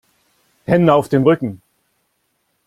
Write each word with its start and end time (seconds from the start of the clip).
Die 0.65 0.71
Hände 0.71 0.95
auf 0.95 1.09
den 1.09 1.21
Rücken! 1.21 1.61